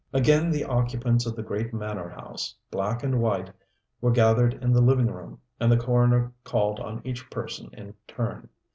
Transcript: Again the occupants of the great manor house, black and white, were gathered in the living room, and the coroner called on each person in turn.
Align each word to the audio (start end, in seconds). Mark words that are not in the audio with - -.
Again 0.13 0.49
the 0.49 0.63
occupants 0.65 1.27
of 1.27 1.35
the 1.35 1.43
great 1.43 1.75
manor 1.75 2.09
house, 2.09 2.55
black 2.71 3.03
and 3.03 3.21
white, 3.21 3.51
were 4.01 4.09
gathered 4.09 4.55
in 4.55 4.73
the 4.73 4.81
living 4.81 5.11
room, 5.11 5.39
and 5.59 5.71
the 5.71 5.77
coroner 5.77 6.33
called 6.43 6.79
on 6.79 7.01
each 7.05 7.29
person 7.29 7.69
in 7.73 7.93
turn. 8.07 8.49